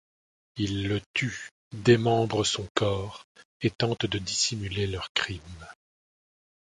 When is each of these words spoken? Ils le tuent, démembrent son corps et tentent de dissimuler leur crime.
Ils 0.57 0.87
le 0.87 0.99
tuent, 1.13 1.51
démembrent 1.73 2.43
son 2.43 2.67
corps 2.73 3.23
et 3.61 3.69
tentent 3.69 4.07
de 4.07 4.17
dissimuler 4.17 4.87
leur 4.87 5.13
crime. 5.13 5.63